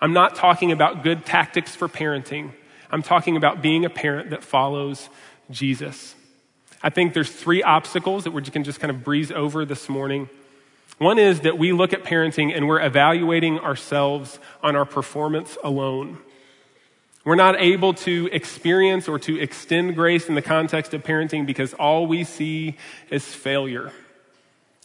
[0.00, 2.52] I'm not talking about good tactics for parenting.
[2.90, 5.10] I'm talking about being a parent that follows
[5.50, 6.14] Jesus.
[6.82, 10.28] I think there's three obstacles that we can just kind of breeze over this morning.
[10.98, 16.18] One is that we look at parenting and we're evaluating ourselves on our performance alone.
[17.24, 21.72] We're not able to experience or to extend grace in the context of parenting because
[21.74, 22.76] all we see
[23.10, 23.92] is failure.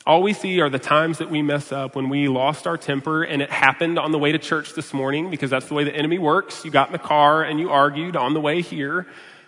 [0.06, 3.24] All we see are the times that we mess up when we lost our temper
[3.24, 5.96] and it happened on the way to church this morning because that's the way the
[5.96, 6.64] enemy works.
[6.64, 9.08] You got in the car and you argued on the way here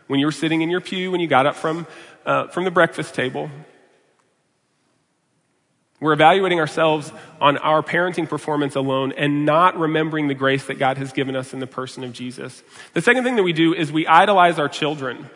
[0.10, 1.86] when you were sitting in your pew when you got up from,
[2.26, 3.52] uh, from the breakfast table.
[6.00, 10.98] We're evaluating ourselves on our parenting performance alone and not remembering the grace that God
[10.98, 12.63] has given us in the person of Jesus.
[12.93, 15.30] The second thing that we do is we idolize our children.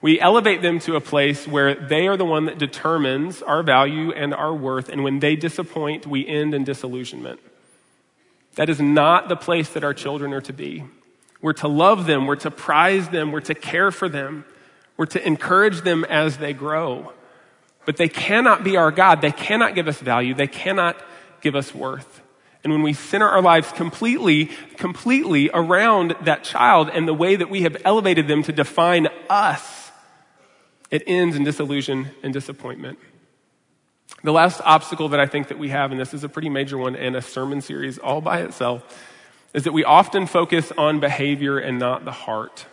[0.00, 4.12] We elevate them to a place where they are the one that determines our value
[4.12, 7.38] and our worth, and when they disappoint, we end in disillusionment.
[8.54, 10.84] That is not the place that our children are to be.
[11.42, 14.44] We're to love them, we're to prize them, we're to care for them,
[14.96, 17.12] we're to encourage them as they grow.
[17.84, 19.20] But they cannot be our God.
[19.20, 20.34] They cannot give us value.
[20.34, 21.00] They cannot
[21.40, 22.20] give us worth.
[22.64, 27.48] And when we center our lives completely, completely around that child and the way that
[27.48, 29.92] we have elevated them to define us,
[30.90, 32.98] it ends in disillusion and disappointment.
[34.24, 36.76] The last obstacle that I think that we have, and this is a pretty major
[36.76, 38.82] one and a sermon series all by itself,
[39.56, 42.66] is that we often focus on behavior and not the heart.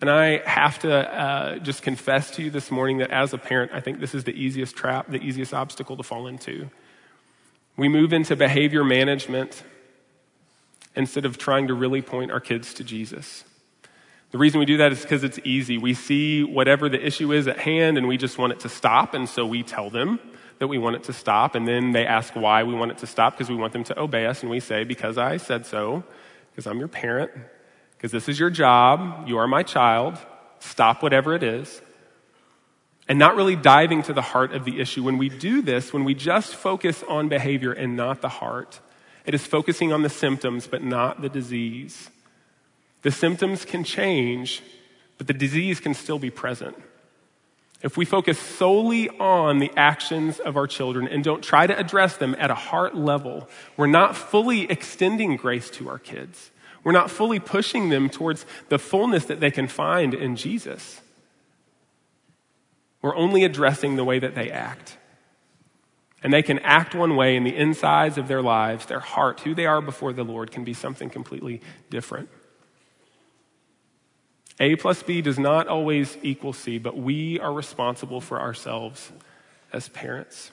[0.00, 3.70] And I have to uh, just confess to you this morning that as a parent,
[3.72, 6.70] I think this is the easiest trap, the easiest obstacle to fall into.
[7.76, 9.62] We move into behavior management
[10.96, 13.44] instead of trying to really point our kids to Jesus.
[14.32, 15.78] The reason we do that is because it's easy.
[15.78, 19.14] We see whatever the issue is at hand and we just want it to stop,
[19.14, 20.18] and so we tell them
[20.58, 21.54] that we want it to stop.
[21.54, 23.98] And then they ask why we want it to stop because we want them to
[23.98, 24.42] obey us.
[24.42, 26.04] And we say, because I said so,
[26.50, 27.30] because I'm your parent,
[27.96, 30.18] because this is your job, you are my child,
[30.58, 31.80] stop whatever it is.
[33.08, 35.02] And not really diving to the heart of the issue.
[35.02, 38.80] When we do this, when we just focus on behavior and not the heart,
[39.24, 42.10] it is focusing on the symptoms but not the disease.
[43.02, 44.62] The symptoms can change,
[45.16, 46.76] but the disease can still be present.
[47.80, 52.16] If we focus solely on the actions of our children and don't try to address
[52.16, 56.50] them at a heart level, we're not fully extending grace to our kids.
[56.82, 61.00] We're not fully pushing them towards the fullness that they can find in Jesus.
[63.00, 64.96] We're only addressing the way that they act.
[66.20, 69.54] And they can act one way in the insides of their lives, their heart, who
[69.54, 71.60] they are before the Lord can be something completely
[71.90, 72.28] different.
[74.60, 79.12] A plus B does not always equal C, but we are responsible for ourselves
[79.72, 80.50] as parents.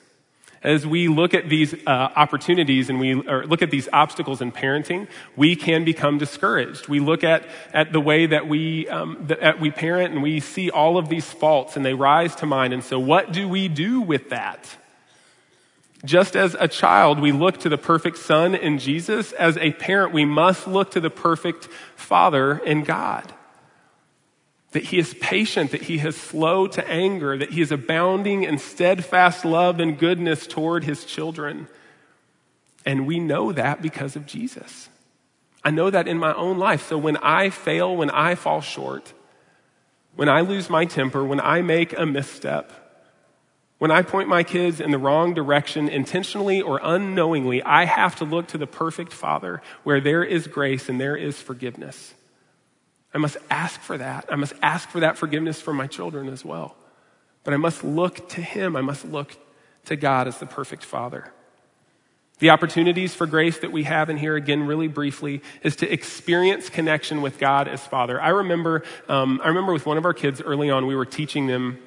[0.62, 5.06] As we look at these uh, opportunities and we look at these obstacles in parenting,
[5.36, 6.88] we can become discouraged.
[6.88, 10.70] We look at, at the way that we, um, that we parent and we see
[10.70, 12.72] all of these faults and they rise to mind.
[12.72, 14.76] And so, what do we do with that?
[16.04, 19.32] Just as a child, we look to the perfect Son in Jesus.
[19.32, 23.32] As a parent, we must look to the perfect Father in God
[24.76, 28.58] that he is patient, that he is slow to anger, that he is abounding in
[28.58, 31.66] steadfast love and goodness toward his children.
[32.84, 34.90] And we know that because of Jesus.
[35.64, 36.86] I know that in my own life.
[36.88, 39.14] So when I fail, when I fall short,
[40.14, 42.70] when I lose my temper, when I make a misstep,
[43.78, 48.26] when I point my kids in the wrong direction, intentionally or unknowingly, I have to
[48.26, 52.12] look to the perfect Father where there is grace and there is forgiveness.
[53.16, 54.26] I must ask for that.
[54.30, 56.76] I must ask for that forgiveness for my children as well.
[57.44, 58.76] But I must look to Him.
[58.76, 59.38] I must look
[59.86, 61.32] to God as the perfect Father.
[62.40, 66.68] The opportunities for grace that we have in here, again, really briefly, is to experience
[66.68, 68.20] connection with God as Father.
[68.20, 71.46] I remember, um, I remember with one of our kids early on, we were teaching
[71.46, 71.78] them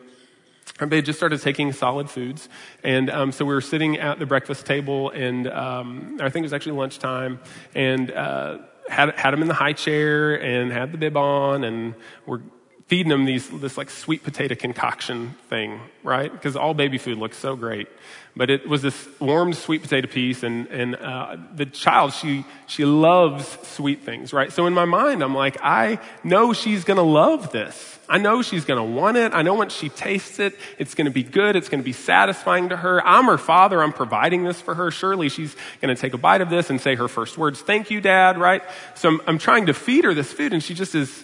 [0.80, 2.48] they had just started taking solid foods.
[2.84, 6.46] And um, so we were sitting at the breakfast table, and um, I think it
[6.46, 7.40] was actually lunchtime.
[7.76, 8.60] And uh,
[8.90, 12.42] had, had him in the high chair and had the bib on and we're
[12.90, 16.32] feeding them these, this like sweet potato concoction thing, right?
[16.32, 17.88] Because all baby food looks so great.
[18.36, 22.86] But it was this warm sweet potato piece and, and uh, the child, she, she
[22.86, 24.52] loves sweet things, right?
[24.52, 28.00] So in my mind, I'm like, I know she's to love this.
[28.10, 29.36] I know she's to want it.
[29.36, 31.56] I know once she tastes it, it's to be good.
[31.56, 33.06] It's to be satisfying to her.
[33.06, 33.84] I'm her father.
[33.84, 34.90] I'm providing this for her.
[34.90, 35.56] Surely she's
[35.96, 38.64] to take a bite of this and say her first words, thank you, dad, right?
[38.96, 41.24] So I'm, I'm trying to feed her this food and she just is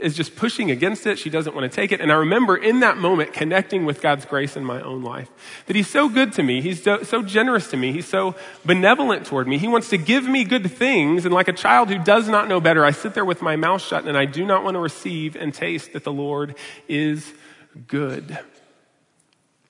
[0.00, 1.18] is just pushing against it.
[1.18, 2.00] She doesn't want to take it.
[2.00, 5.28] And I remember in that moment connecting with God's grace in my own life.
[5.66, 6.62] That He's so good to me.
[6.62, 7.92] He's so generous to me.
[7.92, 8.34] He's so
[8.64, 9.58] benevolent toward me.
[9.58, 11.24] He wants to give me good things.
[11.24, 13.82] And like a child who does not know better, I sit there with my mouth
[13.82, 16.54] shut and I do not want to receive and taste that the Lord
[16.88, 17.32] is
[17.86, 18.38] good.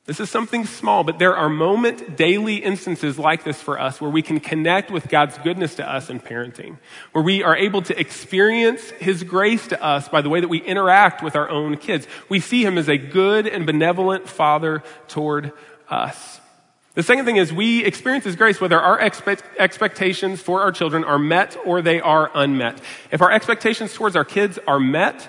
[0.05, 4.11] This is something small, but there are moment, daily instances like this for us where
[4.11, 6.79] we can connect with God's goodness to us in parenting,
[7.13, 10.59] where we are able to experience His grace to us by the way that we
[10.59, 12.09] interact with our own kids.
[12.29, 15.53] We see Him as a good and benevolent Father toward
[15.89, 16.41] us.
[16.95, 21.05] The second thing is we experience His grace whether our expect- expectations for our children
[21.05, 22.81] are met or they are unmet.
[23.13, 25.29] If our expectations towards our kids are met,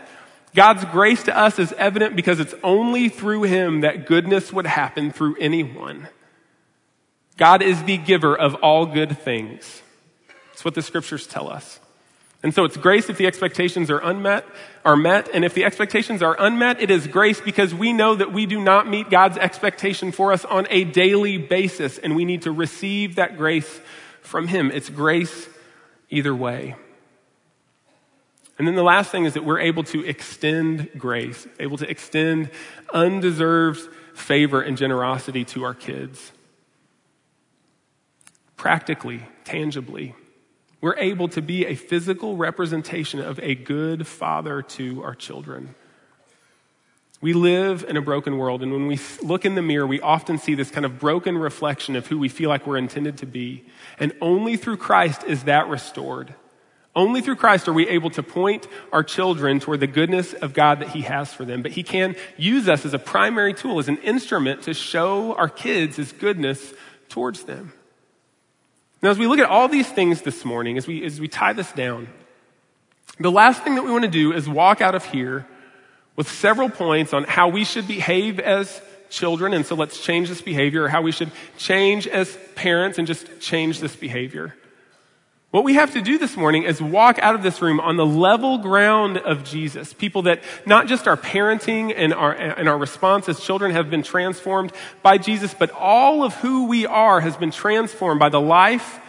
[0.55, 5.11] God's grace to us is evident because it's only through Him that goodness would happen
[5.11, 6.07] through anyone.
[7.37, 9.81] God is the giver of all good things.
[10.49, 11.79] That's what the scriptures tell us.
[12.43, 14.45] And so it's grace if the expectations are unmet,
[14.83, 15.29] are met.
[15.33, 18.61] And if the expectations are unmet, it is grace because we know that we do
[18.61, 21.97] not meet God's expectation for us on a daily basis.
[21.97, 23.79] And we need to receive that grace
[24.21, 24.71] from Him.
[24.71, 25.47] It's grace
[26.09, 26.75] either way.
[28.63, 32.49] And then the last thing is that we're able to extend grace, able to extend
[32.93, 33.81] undeserved
[34.13, 36.31] favor and generosity to our kids.
[38.55, 40.15] Practically, tangibly,
[40.79, 45.75] we're able to be a physical representation of a good father to our children.
[47.19, 50.37] We live in a broken world, and when we look in the mirror, we often
[50.37, 53.65] see this kind of broken reflection of who we feel like we're intended to be.
[53.99, 56.33] And only through Christ is that restored.
[56.95, 60.79] Only through Christ are we able to point our children toward the goodness of God
[60.79, 61.63] that He has for them.
[61.63, 65.49] But He can use us as a primary tool, as an instrument to show our
[65.49, 66.73] kids His goodness
[67.09, 67.73] towards them.
[69.01, 71.53] Now, as we look at all these things this morning, as we, as we tie
[71.53, 72.07] this down,
[73.19, 75.45] the last thing that we want to do is walk out of here
[76.15, 80.41] with several points on how we should behave as children, and so let's change this
[80.41, 84.55] behavior, or how we should change as parents and just change this behavior.
[85.53, 88.07] What we have to do this morning is walk out of this room on the
[88.07, 89.93] level ground of Jesus.
[89.93, 94.01] People that not just our parenting and our, and our response as children have been
[94.01, 94.71] transformed
[95.03, 98.99] by Jesus, but all of who we are has been transformed by the life,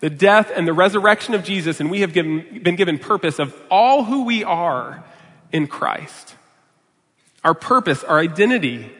[0.00, 1.78] the death, and the resurrection of Jesus.
[1.78, 5.04] And we have given, been given purpose of all who we are
[5.52, 6.36] in Christ.
[7.44, 8.90] Our purpose, our identity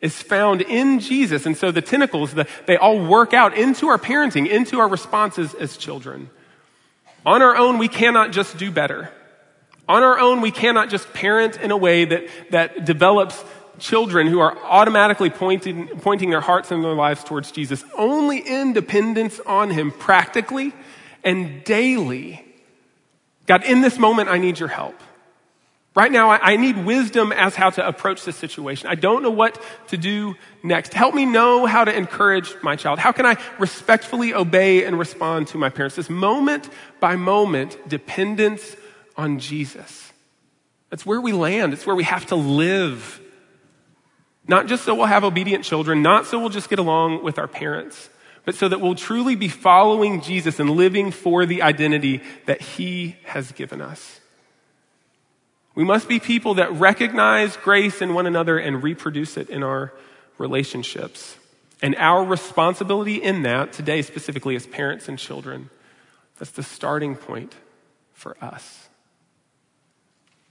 [0.00, 1.46] is found in Jesus.
[1.46, 5.54] And so the tentacles, the, they all work out into our parenting, into our responses
[5.54, 6.30] as children.
[7.24, 9.10] On our own, we cannot just do better.
[9.88, 13.42] On our own, we cannot just parent in a way that, that develops
[13.78, 17.84] children who are automatically pointing, pointing their hearts and their lives towards Jesus.
[17.96, 20.72] Only in dependence on Him practically
[21.24, 22.44] and daily.
[23.46, 24.94] God, in this moment, I need your help.
[25.96, 28.86] Right now, I need wisdom as how to approach this situation.
[28.86, 30.92] I don't know what to do next.
[30.92, 32.98] Help me know how to encourage my child.
[32.98, 35.96] How can I respectfully obey and respond to my parents?
[35.96, 36.68] This moment
[37.00, 38.76] by moment dependence
[39.16, 40.12] on Jesus.
[40.90, 41.72] That's where we land.
[41.72, 43.18] It's where we have to live.
[44.46, 47.48] Not just so we'll have obedient children, not so we'll just get along with our
[47.48, 48.10] parents,
[48.44, 53.16] but so that we'll truly be following Jesus and living for the identity that he
[53.24, 54.20] has given us.
[55.76, 59.92] We must be people that recognize grace in one another and reproduce it in our
[60.38, 61.36] relationships.
[61.82, 65.68] And our responsibility in that today, specifically as parents and children,
[66.38, 67.54] that's the starting point
[68.14, 68.88] for us.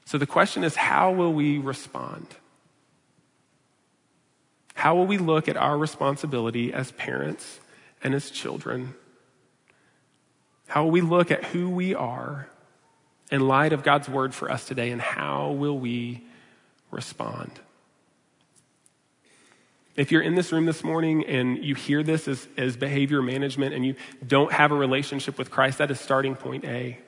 [0.06, 2.28] So the question is how will we respond?
[4.76, 7.60] How will we look at our responsibility as parents
[8.04, 8.94] and as children?
[10.68, 12.48] How will we look at who we are
[13.32, 16.24] in light of God's word for us today, and how will we
[16.92, 17.52] respond?
[19.96, 23.74] If you're in this room this morning and you hear this as, as behavior management
[23.74, 23.96] and you
[24.28, 27.00] don't have a relationship with Christ, that is starting point A.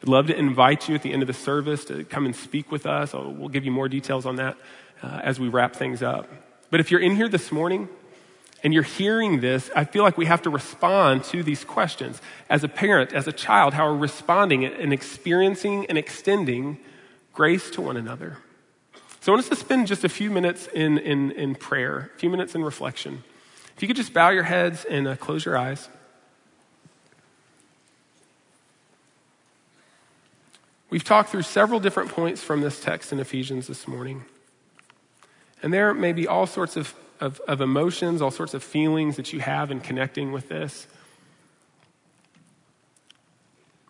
[0.00, 2.70] I'd love to invite you at the end of the service to come and speak
[2.70, 3.14] with us.
[3.14, 4.56] We'll give you more details on that
[5.02, 6.28] uh, as we wrap things up.
[6.70, 7.88] But if you're in here this morning
[8.62, 12.20] and you're hearing this, I feel like we have to respond to these questions.
[12.50, 16.78] As a parent, as a child, how we're responding and experiencing and extending
[17.32, 18.38] grace to one another.
[19.20, 22.18] So I want us to spend just a few minutes in, in, in prayer, a
[22.18, 23.22] few minutes in reflection.
[23.76, 25.88] If you could just bow your heads and uh, close your eyes.
[30.90, 34.24] We've talked through several different points from this text in Ephesians this morning.
[35.62, 39.32] And there may be all sorts of of, of emotions, all sorts of feelings that
[39.32, 40.86] you have in connecting with this.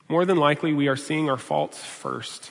[0.08, 2.50] More than likely, we are seeing our faults first.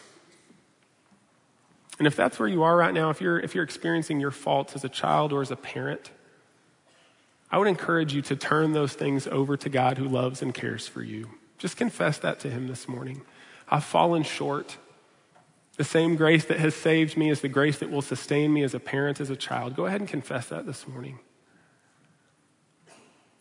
[1.98, 4.76] And if that's where you are right now, if you're, if you're experiencing your faults
[4.76, 6.12] as a child or as a parent,
[7.50, 10.88] I would encourage you to turn those things over to God who loves and cares
[10.88, 11.30] for you.
[11.58, 13.22] Just confess that to Him this morning.
[13.70, 14.78] I've fallen short.
[15.78, 18.74] The same grace that has saved me is the grace that will sustain me as
[18.74, 19.76] a parent, as a child.
[19.76, 21.20] Go ahead and confess that this morning.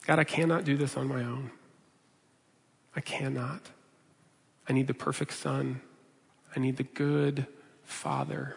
[0.07, 1.51] God, I cannot do this on my own.
[2.95, 3.63] I cannot.
[4.69, 5.81] I need the perfect son.
[6.55, 7.47] I need the good
[7.83, 8.57] father.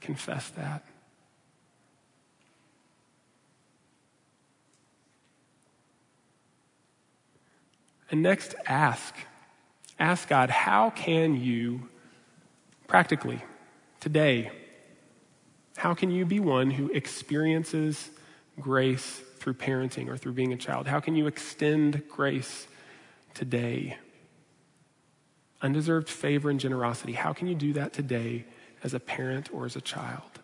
[0.00, 0.84] Confess that.
[8.10, 9.14] And next, ask.
[9.98, 11.88] Ask God, how can you
[12.86, 13.42] Practically,
[14.00, 14.50] today,
[15.76, 18.10] how can you be one who experiences
[18.60, 20.86] grace through parenting or through being a child?
[20.86, 22.66] How can you extend grace
[23.34, 23.98] today?
[25.60, 27.12] Undeserved favor and generosity.
[27.12, 28.44] How can you do that today
[28.82, 30.40] as a parent or as a child?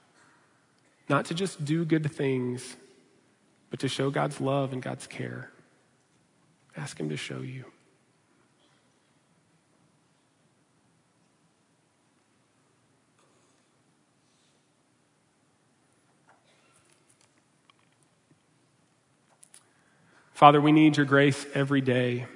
[1.09, 2.77] Not to just do good things,
[3.71, 5.51] but to show God's love and God's care.
[6.77, 7.65] Ask Him to show you.
[20.43, 22.27] Father, we need your grace every day.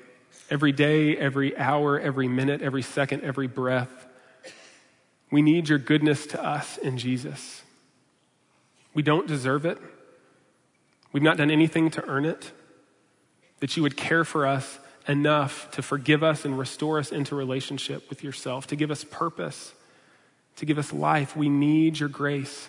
[0.48, 4.06] Every day, every hour, every minute, every second, every breath.
[5.32, 7.64] We need your goodness to us in Jesus.
[8.94, 9.78] We don't deserve it.
[11.12, 12.52] We've not done anything to earn it.
[13.58, 14.78] That you would care for us
[15.08, 19.74] enough to forgive us and restore us into relationship with yourself, to give us purpose,
[20.54, 21.36] to give us life.
[21.36, 22.68] We need your grace.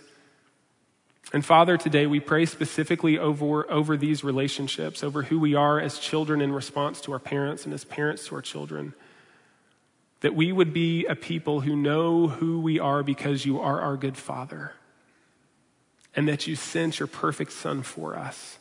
[1.33, 5.99] And Father, today we pray specifically over, over these relationships, over who we are as
[5.99, 8.93] children in response to our parents and as parents to our children.
[10.21, 13.97] That we would be a people who know who we are because you are our
[13.97, 14.73] good Father.
[16.17, 18.57] and that you sent your perfect Son for us.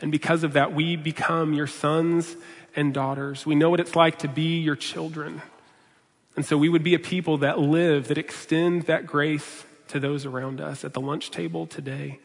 [0.00, 2.36] And because of that, we become your sons
[2.74, 3.46] and daughters.
[3.46, 5.40] We know what it's like to be your children.
[6.36, 10.26] And so we would be a people that live, that extend that grace to those
[10.26, 12.18] around us at the lunch table today,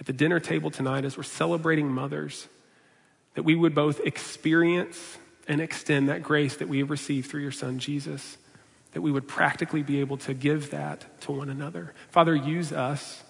[0.00, 2.48] at the dinner table tonight, as we're celebrating mothers,
[3.34, 7.52] that we would both experience and extend that grace that we have received through your
[7.52, 8.38] Son, Jesus,
[8.92, 11.92] that we would practically be able to give that to one another.
[12.10, 13.22] Father, use us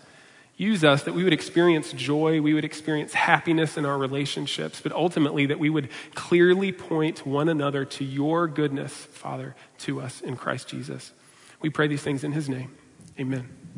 [0.59, 4.91] Use us that we would experience joy, we would experience happiness in our relationships, but
[4.91, 10.37] ultimately that we would clearly point one another to your goodness, Father, to us in
[10.37, 11.12] Christ Jesus.
[11.62, 12.76] We pray these things in his name.
[13.21, 13.78] Amen.